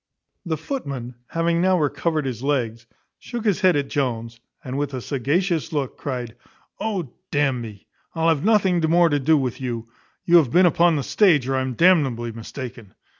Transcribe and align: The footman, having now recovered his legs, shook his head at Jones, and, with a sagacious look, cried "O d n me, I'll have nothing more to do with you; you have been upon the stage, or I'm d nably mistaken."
The 0.47 0.57
footman, 0.57 1.13
having 1.27 1.61
now 1.61 1.77
recovered 1.79 2.25
his 2.25 2.41
legs, 2.41 2.87
shook 3.19 3.45
his 3.45 3.61
head 3.61 3.75
at 3.75 3.87
Jones, 3.87 4.39
and, 4.63 4.75
with 4.75 4.95
a 4.95 4.99
sagacious 4.99 5.71
look, 5.71 5.95
cried 5.95 6.35
"O 6.79 7.11
d 7.29 7.39
n 7.39 7.61
me, 7.61 7.85
I'll 8.15 8.29
have 8.29 8.43
nothing 8.43 8.79
more 8.89 9.09
to 9.09 9.19
do 9.19 9.37
with 9.37 9.61
you; 9.61 9.89
you 10.25 10.37
have 10.37 10.49
been 10.49 10.65
upon 10.65 10.95
the 10.95 11.03
stage, 11.03 11.47
or 11.47 11.55
I'm 11.55 11.75
d 11.75 11.85
nably 11.85 12.33
mistaken." 12.33 12.95